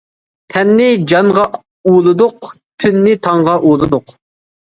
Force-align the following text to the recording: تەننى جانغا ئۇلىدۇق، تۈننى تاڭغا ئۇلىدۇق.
تەننى 0.53 0.85
جانغا 1.11 1.43
ئۇلىدۇق، 1.91 2.49
تۈننى 2.85 3.13
تاڭغا 3.27 3.55
ئۇلىدۇق. 3.69 4.17